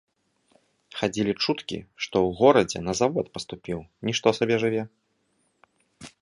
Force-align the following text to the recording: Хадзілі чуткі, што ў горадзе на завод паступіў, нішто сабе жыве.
Хадзілі 1.01 1.33
чуткі, 1.43 1.77
што 2.05 2.15
ў 2.25 2.29
горадзе 2.39 2.79
на 2.87 2.93
завод 3.01 3.25
паступіў, 3.37 3.77
нішто 4.11 4.27
сабе 4.41 4.55
жыве. 4.65 4.83